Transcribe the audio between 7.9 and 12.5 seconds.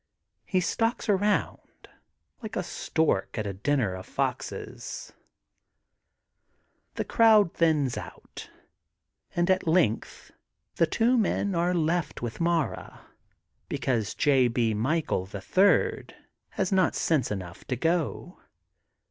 out, and at length the two men are left with